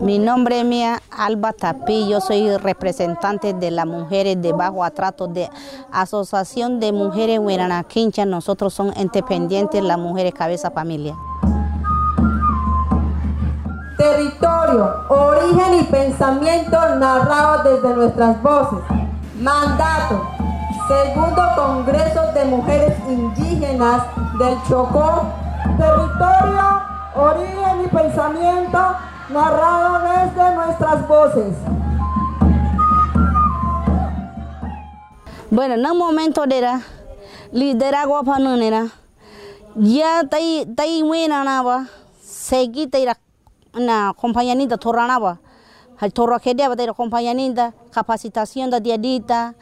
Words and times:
Mi 0.00 0.18
nombre 0.18 0.60
es 0.60 0.64
Mía 0.64 1.02
Alba 1.10 1.52
Tapí, 1.52 2.08
yo 2.08 2.22
soy 2.22 2.56
representante 2.56 3.52
de 3.52 3.70
las 3.70 3.84
mujeres 3.84 4.40
de 4.40 4.54
bajo 4.54 4.82
atrato 4.82 5.26
de 5.28 5.50
Asociación 5.92 6.80
de 6.80 6.90
Mujeres 6.90 7.38
Quincha. 7.86 8.24
Nosotros 8.24 8.72
somos 8.72 8.96
independientes, 8.96 9.84
las 9.84 9.98
mujeres 9.98 10.32
cabeza 10.32 10.70
familia. 10.70 11.14
Territorio, 13.98 14.90
origen 15.10 15.80
y 15.80 15.82
pensamiento 15.82 16.78
narrados 16.96 17.64
desde 17.64 17.94
nuestras 17.94 18.42
voces. 18.42 18.78
Mandato, 19.38 20.22
segundo 20.88 21.42
Congreso 21.56 22.22
de 22.32 22.44
Mujeres 22.46 22.94
Indígenas 23.06 24.02
del 24.38 24.56
Chocó. 24.66 25.26
Territorio, 25.76 26.82
origen 27.16 27.84
y 27.84 27.88
pensamiento 27.88 28.78
narrado 29.32 30.00
desde 30.08 30.54
nuestras 30.54 31.08
voces. 31.08 31.54
Bueno, 35.50 35.74
en 35.74 35.86
un 35.86 35.98
momento 35.98 36.46
de 36.46 36.60
la 36.60 36.82
liderazgo 37.52 38.22
panonera, 38.24 38.86
ya 39.76 40.22
tai 40.28 40.66
tai 40.76 41.02
buena 41.02 41.42
nava, 41.44 41.86
seguí 42.20 42.86
tai 42.86 43.06
na 43.74 44.14
compañanita 44.14 44.78
torranaba, 44.78 45.40
hal 45.98 46.12
torra 46.12 46.38
que 46.38 46.54
deba 46.54 46.76
tai 46.76 46.86
compañanita, 46.94 47.74
capacitación 47.90 48.70
da 48.70 48.78
diadita, 48.78 49.54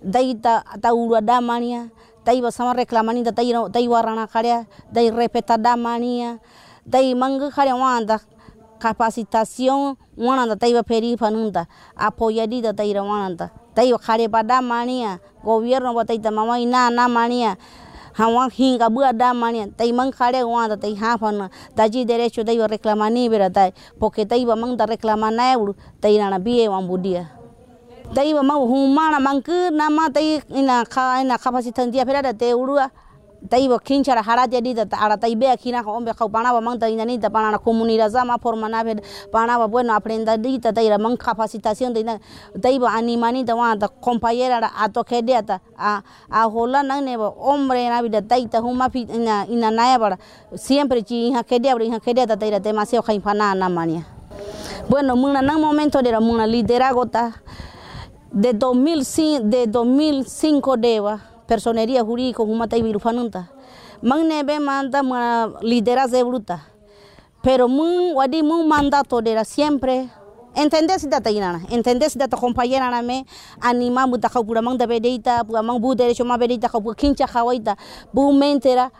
dai 0.00 0.34
ta 0.34 0.64
ta 0.80 0.94
ura 0.94 1.20
damania, 1.20 1.90
dai 2.24 2.40
ba 2.40 2.50
sama 2.50 2.72
reclamanita 2.72 3.32
dai 3.32 3.52
dai 3.70 3.88
warana 3.88 4.26
karea, 4.26 4.66
dai 4.90 5.10
repeta 5.10 5.58
damania, 5.58 6.40
dai 6.86 7.14
manga 7.14 7.50
karea 7.50 7.76
wanda, 7.76 8.20
capacitación 8.84 9.96
wananda 10.16 10.56
taiba 10.60 10.82
peri 10.84 11.16
panunda 11.16 11.66
apoyadita 11.96 12.76
taira 12.76 13.00
wananda 13.00 13.48
taiba 13.74 13.96
khare 13.98 14.28
pada 14.28 14.60
mania 14.60 15.20
gobierno 15.42 15.94
bataita 15.94 16.30
mama 16.30 16.60
ina 16.60 16.90
na 16.90 17.08
mania. 17.08 17.56
Hawa 18.14 18.48
hinga 18.48 18.90
bua 18.90 19.12
da 19.12 19.34
mania 19.34 19.66
tai 19.66 19.90
khare 20.12 20.44
wanda 20.44 20.76
tai 20.76 20.94
ha 20.94 21.16
daji 21.74 22.04
derecho 22.04 22.44
taiba 22.44 22.68
reclamani 22.68 23.30
bera 23.30 23.50
tai 23.50 23.72
porque 23.98 24.28
taiba 24.28 24.54
mang 24.54 24.76
da 24.76 24.86
reclamana 24.86 25.52
euro 25.54 25.74
tai 26.00 26.18
na 26.18 26.38
bie 26.38 26.68
taiba 28.14 28.40
humana 28.40 29.18
mangku 29.18 29.72
nama 29.72 30.10
tai 30.12 30.42
ina 30.54 30.84
kha 30.84 31.22
ina 31.22 31.38
capacitación 31.38 31.90
dia 31.90 32.04
te 32.34 32.52
urua 32.54 32.90
taiba 33.48 33.78
kinchara 33.78 34.22
harati 34.22 34.56
adita 34.56 34.86
ara 34.98 35.16
taibea 35.16 35.56
kina 35.56 35.82
ko 35.84 35.92
ombe 35.92 36.12
kau 36.14 36.28
panaba 36.28 36.60
mang 36.60 36.78
ta 36.78 36.86
inani 36.88 37.20
ta 37.20 37.28
panana 37.28 37.58
comunidad 37.58 38.10
zama 38.10 38.38
forma 38.38 38.68
na 38.68 38.82
panaba 39.32 39.68
bueno 39.68 39.92
aprenda 39.94 40.36
dita 40.36 40.72
taira 40.72 40.98
mang 40.98 41.16
capacitación 41.16 41.92
de 41.92 42.04
taiba 42.60 42.88
animani 42.92 43.44
ta 43.44 43.54
wa 43.54 43.76
compañera 44.00 44.70
a 44.76 44.88
to 44.88 45.04
kede 45.04 45.46
ta 45.46 45.60
a 45.76 46.02
a 46.30 46.48
hola 46.48 46.82
ne 46.82 47.16
hombre 47.16 47.88
na 47.88 48.02
vida 48.02 48.22
taita 48.22 48.60
huma 48.60 48.88
ina 48.94 49.46
ina 49.46 49.70
naya 49.70 49.98
para 49.98 50.18
siempre 50.54 51.02
chi 51.02 51.32
ha 51.32 51.42
kede 51.42 51.70
abri 51.70 51.90
ha 51.90 52.00
kede 52.00 52.26
ta 52.26 52.36
taira 52.36 52.60
demasiado 52.60 53.04
khain 53.06 53.20
pana 53.20 53.54
na 53.54 53.68
mania. 53.68 54.06
Bueno 54.88 55.16
muna 55.16 55.42
nang 55.42 55.60
momento 55.60 56.02
de 56.02 56.12
la 56.12 56.20
muna 56.20 56.46
liderazgo 56.46 57.06
ta 57.06 57.32
de 58.32 58.52
2005 58.52 59.40
de 59.44 59.66
2005 59.66 60.76
deba 60.76 61.33
personería 61.46 62.02
jurídica 62.02 62.38
como 62.38 62.66
tai 62.68 62.82
birufanunta 62.82 63.50
mang 64.04 64.28
nebe 64.28 64.60
manda 64.60 65.02
ma 65.02 65.48
liderazgo 65.64 66.20
bruta. 66.28 66.60
Pero 67.42 67.68
mun 67.68 68.14
wadi 68.14 68.42
mun 68.42 68.68
mandato 68.68 69.20
de 69.20 69.44
siempre. 69.44 70.08
Entender 70.56 71.00
si 71.00 71.08
data 71.08 71.30
inana 71.32 71.66
entender 71.68 72.08
si 72.08 72.18
compañera 72.18 72.88
na 72.88 73.02
me 73.02 73.26
anima 73.60 74.06
muta 74.06 74.28
kau 74.28 74.44
pura 74.44 74.62
mang 74.62 74.78
da 74.78 74.86
bedeita 74.86 75.42
pura 75.42 75.62
mang 75.62 75.80
bu 75.80 75.96
derecho 75.96 76.24
ma 76.24 76.38
bedeita 76.38 76.68
kau 76.68 76.80
pura 76.80 76.94
kincha 76.94 77.26
kawaita 77.26 77.76
bu 78.12 78.32
mentera 78.32 78.92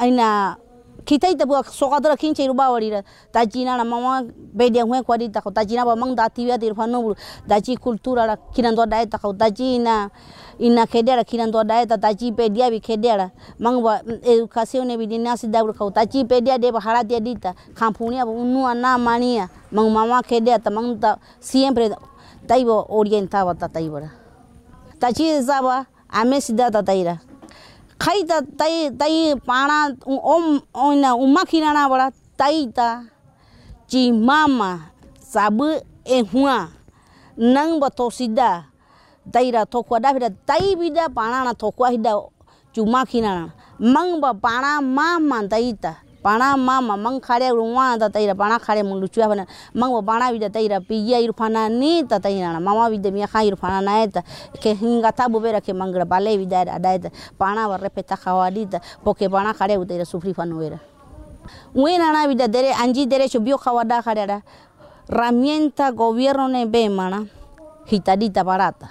aina 0.00 0.58
kita 1.06 1.30
ita 1.30 1.46
buat 1.46 1.70
sokadra 1.70 2.16
kinche 2.18 2.42
ruba 2.46 2.66
warira 2.70 3.02
tajina 3.32 3.78
na 3.78 3.84
mama 3.84 4.26
bedia 4.52 4.82
hue 4.82 5.02
kwadi 5.06 5.30
ta 5.30 5.40
tajina 5.40 5.86
ba 5.86 5.94
mang 5.94 6.18
dati 6.18 6.48
ya 6.48 6.58
dir 6.58 6.74
fanu 6.74 7.14
daji 7.46 7.76
kultura 7.78 8.26
la 8.26 8.36
kinando 8.36 8.86
dai 8.86 9.06
ta 9.06 9.18
tajina 9.18 10.10
ina 10.58 10.86
kedera 10.86 11.22
kinando 11.22 11.62
dai 11.62 11.86
ta 11.86 11.96
taji 11.96 12.32
pedia 12.32 12.70
bi 12.70 12.80
kedera 12.80 13.30
mang 13.58 13.82
ba 13.82 14.02
educación 14.26 14.90
e 14.90 14.96
bidina 14.98 15.36
si 15.38 15.46
dabru 15.46 15.72
kau 15.72 15.90
taji 15.94 16.26
pedia 16.26 16.58
de 16.58 16.72
bahara 16.72 17.04
dia 17.04 17.20
dita. 17.20 17.54
Kampunia 17.74 18.26
unu 18.26 18.66
ana 18.66 18.98
mania. 18.98 19.48
Mang 19.70 19.92
mama 19.92 20.22
kedera 20.22 20.58
ta 20.58 20.70
mang 20.70 20.98
ta 20.98 21.18
siempre 21.38 21.94
taibo 22.46 22.86
orientaba 22.88 23.54
ta 23.54 23.68
taibara 23.68 24.10
taji 24.98 25.42
zaba 25.42 25.86
ame 26.08 26.40
sida 26.40 26.70
ta 26.70 26.82
taira 26.82 27.18
खाई 28.01 28.23
त 28.29 28.31
तई 28.59 28.89
तई 28.99 29.17
पाणा 29.47 29.77
ओम 30.33 30.45
ओन 30.85 31.05
उमा 31.25 31.43
खिराना 31.49 31.87
बड़ा 31.91 32.09
तई 32.39 32.65
ता 32.77 32.89
ची 33.89 34.01
मामा 34.27 34.69
सब 35.33 35.59
ए 36.07 36.19
हुआ 36.33 36.57
नंग 37.37 37.81
बतोसिदा 37.81 38.49
तईरा 39.25 39.63
थोकुआ 39.73 39.97
डा 40.03 40.09
फिरा 40.13 40.29
तई 40.49 40.75
बिदा 40.79 41.07
पाणा 41.17 41.43
ना 41.47 41.53
थोकुआ 41.61 41.89
हिदा 41.95 42.13
चुमा 42.75 43.03
खिराना 43.11 43.45
मंग 43.93 44.21
ब 44.21 44.33
पाणा 44.45 44.71
मामा 44.97 45.41
तई 45.53 45.71
pana 46.26 46.56
mama 46.56 46.96
mang 46.98 47.20
khare 47.22 47.54
ruwa 47.54 47.94
ta 48.02 48.10
taira 48.10 48.34
pana 48.34 48.58
khare 48.58 48.82
mung 48.82 48.98
luchu 48.98 49.22
abana 49.22 49.46
mang 49.72 49.94
bo 49.94 50.02
pana 50.02 50.32
vida 50.34 50.50
taira 50.50 50.82
piya 50.82 51.22
irfana 51.22 51.70
ni 51.70 52.02
ta 52.02 52.18
taira 52.18 52.50
na 52.50 52.58
mama 52.58 52.90
vida 52.90 53.12
mi 53.14 53.22
kha 53.22 53.46
irfana 53.46 53.78
na 53.78 54.02
eta 54.02 54.26
ke 54.58 54.74
hinga 54.74 55.14
ta 55.14 55.28
bubera 55.30 55.62
ke 55.62 55.70
mangra 55.70 56.02
bale 56.02 56.34
vida 56.34 56.66
ada 56.66 56.90
eta 56.98 57.14
pana 57.38 57.68
ba 57.70 57.78
repeta 57.78 58.18
khawalita 58.18 58.82
porque 59.04 59.30
pana 59.30 59.54
khare 59.54 59.78
utaira 59.78 60.02
sufri 60.02 60.34
fanuera 60.34 60.82
Wena 61.72 62.10
na 62.10 62.26
vida 62.26 62.48
dere 62.48 62.74
anji 62.74 63.06
dere 63.06 63.30
shubio 63.30 63.54
khawada 63.54 64.02
khare 64.02 64.26
herramienta 64.26 65.92
gobierno 65.92 66.48
ne 66.48 66.66
bemana 66.66 67.22
gitarita 67.86 68.42
barata 68.42 68.90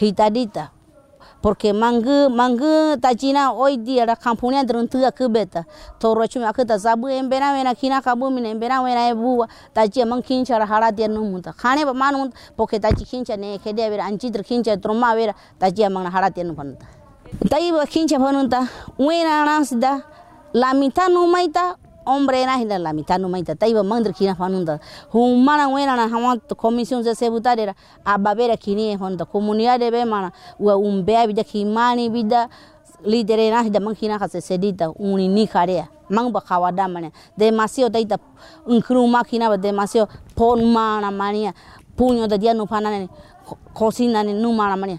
gitarita 0.00 0.72
porque 1.44 1.74
mangu 1.74 2.30
mangu 2.30 2.96
tajina 2.98 3.52
hoy 3.52 3.76
día 3.76 4.06
la 4.06 4.16
campaña 4.16 4.64
druntuga 4.64 5.12
kubeta 5.12 5.66
toro 5.98 6.26
chumi 6.26 6.46
akata 6.46 6.78
zabu 6.78 7.06
embena 7.08 7.52
wena 7.52 7.74
kina 7.74 8.00
kabu 8.00 8.30
mine 8.30 8.48
embena 8.50 8.80
wena 8.80 9.08
ebu 9.12 9.44
taji 9.74 10.06
mang 10.06 10.22
kincha 10.22 10.58
ra 10.58 10.64
hara 10.64 10.90
dia 10.90 11.06
numunta 11.06 11.52
khane 11.52 11.84
ba 11.84 11.92
manu 11.92 12.32
porque 12.56 12.80
taji 12.80 13.04
kincha 13.04 13.36
ne 13.36 13.58
kede 13.58 13.90
vera 13.90 14.04
anji 14.08 14.30
dr 14.30 14.42
kincha 14.42 14.76
troma 14.80 15.14
vera 15.14 15.34
taji 15.60 15.86
mang 15.92 16.08
hara 16.10 16.30
dia 16.30 16.44
numunta 16.44 16.86
tai 17.50 17.72
ba 17.72 17.84
kincha 17.84 18.16
fanunta 18.16 18.64
wena 18.98 19.44
na 19.44 19.64
sida 19.66 20.00
la 20.54 20.72
mitad 20.72 21.12
no 21.12 21.26
maita 21.26 21.76
hombre 22.04 22.44
na 22.46 22.56
hila 22.56 22.78
la 22.78 22.92
mitad 22.92 23.20
no 23.20 23.28
maita 23.28 23.54
tai 23.54 23.72
ba 23.74 23.82
mandr 23.82 24.12
kina 24.12 24.34
fanunta 24.34 24.78
humana 25.12 25.68
wena 25.68 25.96
na 25.96 26.08
hawa 26.08 26.36
comisión 26.56 27.02
de 27.02 27.14
sebutadera 27.14 27.74
ababera 28.04 28.56
kini 28.56 28.96
honda 28.96 29.24
comunidad 29.24 29.78
de 29.80 29.90
be 29.90 30.04
mana 30.04 30.32
wa 30.58 30.76
umbea 30.76 31.26
bida 31.26 31.44
kimani 31.44 32.10
bida 32.10 32.48
lidere 33.04 33.50
na 33.50 33.62
hida 33.62 33.80
mankina 33.80 34.18
kase 34.18 34.40
sedita 34.40 34.90
uni 34.90 35.28
ni 35.28 35.46
karea 35.46 35.88
mang 36.10 36.30
ba 36.32 36.40
kawada 36.40 36.88
mane 36.88 37.12
demasiado 37.36 37.92
taita 37.92 38.18
unkru 38.66 39.06
makina 39.08 39.48
ba 39.48 39.56
demasiado 39.56 40.08
pon 40.34 40.64
mana 40.64 41.10
mania 41.10 41.52
puño 41.96 42.26
de 42.28 42.38
dia 42.38 42.54
no 42.54 42.66
panane 42.66 43.08
cocina 43.72 44.22
ni 44.24 44.32
no 44.34 44.52
mana 44.52 44.76
mania. 44.76 44.98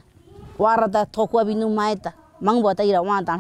Warata 0.58 1.06
tokwa 1.06 1.44
binu 1.46 1.70
maeta 1.70 2.14
mang 2.42 2.62
bo 2.62 2.74
taira 2.74 3.02
wa 3.02 3.22
tan 3.24 3.40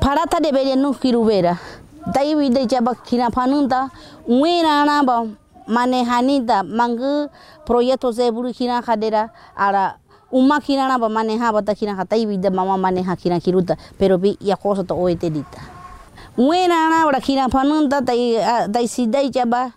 parata 0.00 0.40
de 0.40 0.52
bele 0.52 0.76
no 0.76 0.92
kirubera 0.92 1.58
dai 2.06 2.34
wi 2.34 2.50
de 2.50 2.66
jaba 2.66 2.94
kina 2.94 3.30
panunta 3.30 3.90
wena 4.26 4.84
na 4.84 5.02
ba 5.02 5.26
mane 5.68 6.02
hanida 6.04 6.62
mang 6.62 7.28
proyecto 7.64 8.10
ze 8.12 8.30
buru 8.30 8.52
kina 8.52 8.82
kadera 8.82 9.30
ara 9.56 9.96
uma 10.32 10.60
kina 10.60 10.88
na 10.88 10.98
ba 10.98 11.08
mane 11.08 11.38
ha 11.38 11.52
bata 11.52 11.74
kina 11.74 11.94
tai 12.04 12.26
wi 12.26 12.38
de 12.38 12.50
mama 12.50 12.76
mane 12.76 13.02
ha 13.04 13.14
kina 13.14 13.38
kiruta 13.38 13.76
pero 13.98 14.18
bi 14.18 14.36
ya 14.40 14.56
cosa 14.56 14.82
to 14.82 14.94
oete 14.94 15.30
dita. 15.30 15.60
Wena 16.36 16.90
na 16.90 17.06
ba 17.06 17.20
kina 17.20 17.48
panunta 17.48 18.00
dai 18.00 18.40
dai 18.66 18.86
si 18.88 19.06
dai 19.06 19.30
jaba 19.30 19.70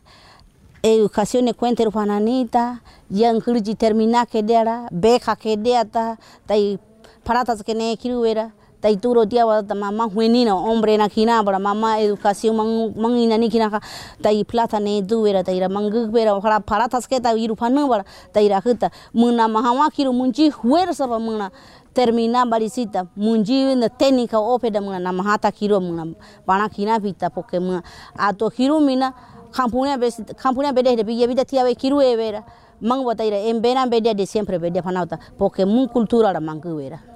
educación 0.82 1.52
cuenta 1.54 1.84
pananita 1.92 2.80
yang 3.10 3.42
kurji 3.42 3.76
termina 3.76 4.26
kedera 4.26 4.88
beka 4.92 5.36
kedeta 5.36 6.18
tai 6.48 6.78
paratas 7.24 7.64
que 7.64 7.74
ne 7.74 7.96
kiruera 7.98 8.52
tai 8.86 8.98
turo 9.02 9.26
dia 9.26 9.48
wa 9.48 9.64
mama 9.74 10.06
huenina 10.06 10.54
hombre 10.54 10.96
na 10.98 11.10
kina 11.10 11.42
bara 11.42 11.58
mama 11.58 11.98
educación 11.98 12.54
mang 12.56 12.94
mang 12.96 13.18
ina 13.18 13.36
ni 13.36 13.50
kina 13.50 13.82
tai 14.22 14.44
plata 14.44 14.80
ne 14.80 15.02
duera 15.02 15.44
tai 15.44 15.58
ra 15.60 15.68
mang 15.68 15.90
bera 16.14 16.40
para 16.40 16.60
paratas 16.60 17.08
que 17.10 17.20
tai 17.20 17.34
iru 17.34 17.56
huta 17.58 18.92
muna 19.12 19.48
mahawa 19.50 19.90
kiru 19.90 20.14
munji 20.14 20.52
fuerza 20.52 21.08
ba 21.08 21.18
muna 21.18 21.50
termina 21.96 22.46
barisita 22.46 23.08
munji 23.18 23.74
na 23.76 23.90
técnica 23.90 24.38
opeda 24.38 24.82
muna 24.82 25.00
na 25.00 25.12
mahata 25.12 25.52
kiru 25.52 25.82
muna 25.82 26.06
bana 26.46 26.70
kina 26.70 27.00
pita 27.00 27.32
porque 27.32 27.58
muna 27.60 27.82
ato 28.16 28.52
kiru 28.52 28.80
mina 28.80 29.14
Kampunya 29.56 29.98
be 29.98 30.12
kampunya 30.36 30.76
bede 30.76 30.98
de 30.98 31.04
bida 31.06 31.46
kiru 31.80 32.00
vera. 32.18 32.44
Mang 32.82 33.06
bota 33.06 33.24
ira 33.24 33.38
em 33.38 33.62
bena 33.62 33.88
bede 33.88 34.14
de 34.14 34.26
siempre 34.26 34.60
bede 34.60 34.82
panauta 34.84 35.18
porque 35.40 35.66
mun 35.66 35.88
cultura 35.88 36.34
la 36.34 36.42
mangu 36.42 36.76
vera. 36.76 37.15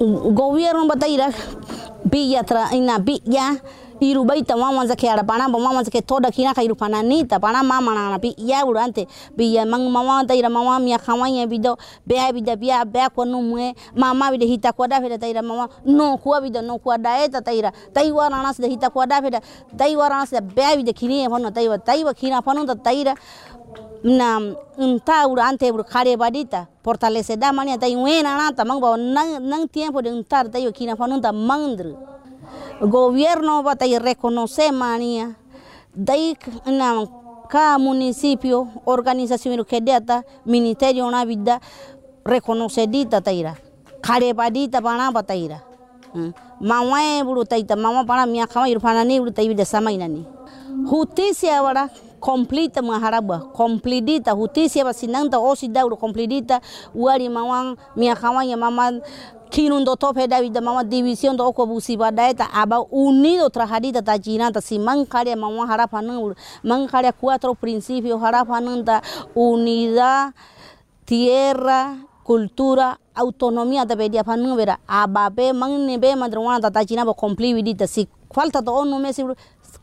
gobierno 0.00 0.86
bataira 0.86 1.28
biya 2.04 2.42
tra 2.44 2.70
ina 2.72 2.98
biya 2.98 3.58
irubai 4.00 4.42
tama 4.46 4.70
manza 4.72 4.94
ke 4.94 5.10
ara 5.10 5.24
pana 5.26 5.48
mama 5.48 5.74
manza 5.74 5.90
ke 5.90 6.00
toda 6.06 6.30
kina 6.30 6.54
kai 6.54 6.68
rupana 6.68 7.02
ni 7.02 7.24
ta 7.26 7.38
pana 7.38 7.62
mama 7.66 7.94
na 7.94 8.10
na 8.14 8.18
biya 8.18 8.62
urante 8.62 9.08
biya 9.36 9.66
mang 9.66 9.90
mama 9.90 10.22
taira 10.24 10.48
mama 10.48 10.78
mia 10.78 10.98
khawanya 10.98 11.46
bido 11.50 11.74
bea 12.06 12.30
bida 12.32 12.54
biya 12.56 12.84
bea 12.86 13.10
kwa 13.10 13.26
nu 13.26 13.42
mue 13.42 13.74
mama 13.96 14.30
bida 14.30 14.46
hita 14.46 14.72
kwa 14.72 14.86
da 14.88 15.00
feda 15.00 15.18
taira 15.18 15.42
mama 15.42 15.68
no 15.84 16.16
kuwa 16.18 16.40
bida 16.40 16.62
no 16.62 16.78
kuwa 16.78 16.98
da 16.98 17.24
eta 17.24 17.42
taira 17.42 17.72
taiwa 17.92 18.30
na 18.30 18.52
de 18.56 18.68
hita 18.68 18.90
kwa 18.90 19.06
da 19.06 19.20
feda 19.22 19.40
taiwa 19.76 20.08
na 20.08 20.24
de 20.30 20.40
bea 20.40 20.76
bida 20.76 20.92
kini 20.92 21.24
e 21.24 21.28
phano 21.28 21.50
taiwa 21.50 21.78
taiwa 21.78 22.14
kina 22.14 22.40
phano 22.42 22.64
ta 22.66 22.76
taira 22.76 23.14
na 24.02 24.38
unta 24.78 25.26
urante 25.26 25.70
ur 25.72 25.84
kare 25.84 26.16
badita 26.16 26.68
fortalece 26.84 27.36
da 27.36 27.52
mania 27.52 27.78
tai 27.78 27.96
wena 27.96 28.36
na 28.36 28.52
ta 28.52 28.64
mang 28.64 28.80
ba 28.80 28.96
nang 28.96 29.68
tiempo 29.68 30.00
de 30.02 30.10
untar 30.10 30.48
tai 30.50 30.70
kina 30.72 30.96
pano 30.96 31.18
da 31.20 31.32
mangdru 31.32 31.96
gobierno 32.80 33.62
va 33.62 33.72
a 33.72 33.98
reconocer 33.98 34.72
manía. 34.72 35.36
De 35.94 36.36
na 36.66 37.04
cada 37.48 37.78
municipio 37.78 38.68
organización 38.84 39.64
que 39.64 39.80
data 39.80 40.24
ministerio 40.44 41.06
una 41.06 41.24
vida 41.24 41.60
reconocedita 42.24 43.20
taira 43.20 43.56
karebadita 44.00 44.80
pana 44.80 45.10
bataira 45.10 45.64
mama 46.60 47.02
e 47.02 47.22
bulu 47.24 47.44
taita 47.44 47.74
mama 47.74 48.04
pana 48.04 48.26
mia 48.26 48.46
kama 48.46 48.68
ir 48.68 48.78
pana 48.80 49.02
ni 49.04 49.18
bulu 49.18 49.32
tayi 49.32 49.54
de 49.54 49.64
sama 49.64 49.90
inani 49.90 50.24
justicia 50.88 51.62
wala 51.62 51.90
completa 52.20 52.82
maharaba 52.82 53.38
completita 53.54 54.34
justicia 54.34 54.84
basinanta 54.84 55.38
osida 55.38 55.82
bulu 55.84 55.96
completita 55.96 56.60
wari 56.94 57.28
mama 57.28 57.76
mia 57.96 58.16
kama 58.16 58.44
ya 58.44 58.56
mama 58.56 59.00
kinundo 59.50 59.96
tope 59.96 60.26
david 60.28 60.58
mama 60.60 60.84
división 60.84 61.36
do 61.36 61.52
ko 61.52 61.66
busi 61.66 61.96
badaeta 61.96 62.48
aba 62.52 62.80
unido 62.92 63.48
trajadita 63.48 64.02
ta 64.02 64.18
jinanta 64.18 64.60
si 64.60 64.78
man 64.78 65.06
kare 65.06 65.34
mama 65.36 65.66
harapa 65.66 66.02
nan 66.02 66.34
man 66.62 66.86
kare 66.88 67.12
cuatro 67.12 67.54
principios 67.54 68.20
harapa 68.20 68.60
nan 68.60 68.84
da 68.84 69.00
unidad 69.34 70.32
tierra 71.06 71.96
cultura 72.24 72.98
autonomía 73.14 73.84
da 73.86 73.96
bedia 73.96 74.22
panu 74.24 74.54
vera 74.56 74.78
aba 74.86 75.30
be 75.30 75.52
madrwana 75.52 76.70
ta 76.70 76.84
jina 76.84 77.04
ba 77.04 77.14
complete 77.14 77.86
si 77.88 78.06
falta 78.32 78.60
to 78.62 78.72
onu 78.72 78.98
mesi 79.00 79.24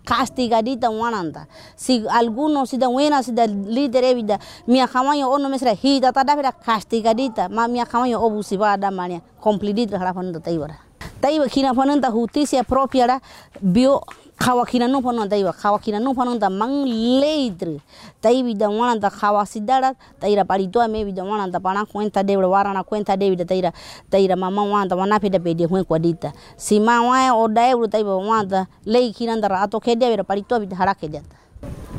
castigaditas 0.05 0.91
wananta 0.91 1.47
si 1.75 2.05
alguno 2.09 2.65
si 2.65 2.77
da 2.77 2.87
buena 2.87 3.23
si 3.23 3.33
da 3.33 3.45
líder 3.47 4.03
evida 4.03 4.39
mi 4.67 4.79
akamayo 4.79 5.29
ono 5.29 5.49
mesra 5.49 5.73
hita 5.73 6.11
tadavera 6.13 6.51
castigadita 6.51 7.49
ma 7.49 7.67
mi 7.67 7.79
akamayo 7.79 8.21
obusivada 8.21 8.91
mania 8.91 9.21
compliditra 9.41 9.99
harafanda 9.99 10.39
taibara 10.39 10.77
taiba 11.21 11.47
kina 11.49 11.73
fananta 11.73 12.11
justicia 12.11 12.63
propia 12.63 13.19
bio 13.61 14.01
kawa 14.37 14.65
kina 14.65 14.87
no 14.87 15.01
pano 15.01 15.27
taiba 15.27 15.53
kawa 15.53 15.79
kina 15.79 15.99
no 15.99 16.13
da 16.37 16.49
mang 16.49 16.85
leidre 16.85 17.79
taibi 18.21 18.53
da 18.53 18.69
wananta 18.69 19.09
kawa 19.09 19.45
sidara 19.45 19.93
taira 20.19 20.43
parito 20.45 20.79
me 20.89 21.03
vida 21.03 21.23
wananta 21.23 21.59
pana 21.59 21.85
cuenta 21.85 22.23
de 22.23 22.35
warana 22.35 22.83
cuenta 22.83 23.17
de 23.17 23.29
vida 23.29 23.45
taira 23.45 23.71
taira 24.09 24.35
mama 24.35 24.63
wanta 24.63 24.95
wana 24.95 25.19
peda 25.19 25.39
pede 25.39 25.65
huen 25.65 25.83
kwadita 25.85 26.33
si 26.57 26.79
ma 26.79 27.01
wa 27.01 27.33
o 27.35 27.47
da 27.47 27.69
euro 27.69 27.87
taiba 27.87 28.15
wanta 28.15 28.67
lei 28.85 29.11
kina 29.13 29.37
da 29.39 29.47
rato 29.47 29.79
ke 29.79 29.95
de 29.95 30.23
parito 30.23 30.59
vida 30.59 30.75
harake 30.75 31.07
de 31.09 31.21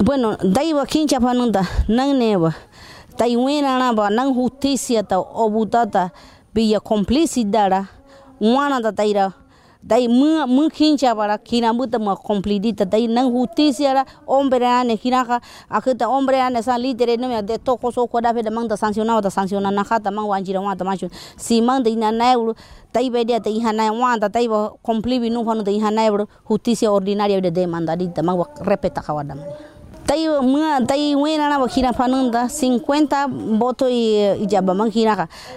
bueno 0.04 0.36
taiba 0.36 0.84
kincha 0.86 1.18
nang 1.88 2.14
neba. 2.18 2.54
Tai 3.16 3.32
wena 3.36 3.78
na 3.80 3.92
ba 3.96 4.10
nang 4.12 4.34
justicia 4.36 5.02
ta 5.02 5.16
obutata 5.18 6.10
via 6.52 6.80
complicidade 6.80 7.86
wana 8.40 8.80
da 8.80 8.92
taira 8.92 9.32
dai 9.86 10.08
mu 10.08 10.42
mu 10.50 10.66
khincha 10.68 11.14
bara 11.14 11.38
khina 11.38 11.70
mu 11.72 11.86
ta 11.86 11.98
complete 12.26 12.74
ta 12.74 12.84
dai 12.84 13.06
nang 13.06 13.30
huti 13.30 13.70
siara 13.70 14.02
hombre 14.26 14.66
ane 14.66 14.98
khina 14.98 15.22
kha 15.28 15.38
akhta 15.70 16.10
hombre 16.10 16.42
ane 16.42 16.60
san 16.62 16.80
litere 16.82 17.14
no 17.16 17.28
me 17.28 17.40
de 17.42 17.56
to 17.58 17.76
ko 17.78 17.90
so 17.94 18.06
ko 18.10 18.20
da 18.20 18.34
fe 18.34 18.42
da 18.42 18.50
mang 18.50 18.66
ta 18.68 18.74
sancionado 18.74 19.22
ta 19.22 19.30
sanciona 19.30 19.70
na 19.70 19.84
kha 19.84 20.02
ta 20.02 20.10
mang 20.10 20.26
wanjira 20.26 20.58
wa 20.60 20.74
ta 20.74 20.82
ma 20.84 20.94
si 21.36 21.60
mang 21.62 21.82
de 21.86 21.94
na 21.94 22.10
na 22.10 22.32
euro 22.34 22.54
tai 22.92 23.08
be 23.10 23.22
dia 23.24 23.38
tai 23.38 23.60
hana 23.62 23.92
wa 23.94 24.18
ta 24.18 24.28
tai 24.28 24.48
bo 24.48 24.74
complete 24.82 25.20
bi 25.22 25.30
nu 25.30 25.44
phanu 25.46 25.62
de 25.62 25.78
hana 25.78 26.02
euro 26.02 26.26
justicia 26.48 26.90
ordinaria 26.90 27.40
de 27.40 27.50
di 27.50 28.08
ta 28.10 28.22
mang 28.22 28.42
repeta 28.66 29.00
kha 29.06 29.14
wa 29.14 29.22
da 29.22 29.34
tai 30.06 30.26
mua 30.42 30.82
tai 30.82 31.14
wena 31.14 31.46
na 31.48 31.58
bajina 31.62 31.92
fanunda 31.94 32.48
50 32.50 33.58
voto 33.58 33.86
y, 33.88 34.42
y 34.42 34.46
ya 34.50 34.62
mamá 34.62 34.86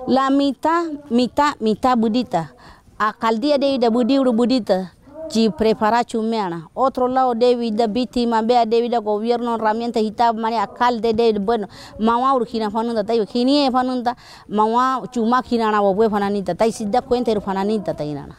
la 0.07 0.29
mita 0.29 0.85
mita 1.09 1.95
budita. 1.95 2.58
Alcaldía 2.99 3.57
de 3.57 3.79
da 3.79 3.89
budi 3.89 4.19
budita 4.19 4.91
ci 5.29 5.49
prepara 5.49 6.03
chumeana 6.03 6.69
otro 6.73 7.07
lado 7.07 7.33
debi 7.33 7.71
da 7.71 7.87
víctima 7.87 8.41
bea 8.41 8.65
debi 8.65 8.89
da 8.89 8.99
gobierno 8.99 9.55
herramienta 9.55 9.99
hitab 9.99 10.37
mani 10.37 10.57
alcalde 10.57 11.13
de 11.13 11.39
bueno 11.39 11.67
mawa 11.97 12.33
urkina 12.35 12.69
fanunda 12.69 13.03
tai 13.03 13.25
kini 13.25 13.71
fanunda 13.71 14.15
mawa 14.49 15.07
chuma 15.11 15.41
kina 15.41 15.71
na 15.71 15.81
bo 15.81 15.95
fananita 16.09 16.55
tai 16.55 16.71
sidda 16.71 17.01
cuenta 17.01 17.31
ir 17.31 17.39
fananita 17.41 17.93
tai 17.93 18.13
na 18.13 18.27
na. 18.27 18.35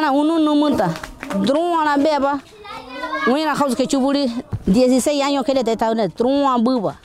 Na 0.00 0.12
unu 0.12 0.38
numunta 0.38 0.88
druana 1.46 1.96
beba 1.96 2.40
Wena 3.26 3.54
kau 3.54 3.68
ke 3.74 3.84
cuburi 3.86 4.26
16 4.66 5.22
años 5.22 5.44
que 5.44 5.52
le 5.52 5.62
te 5.62 5.76
taune 5.76 6.08
trua 6.08 6.56
buba. 6.58 6.96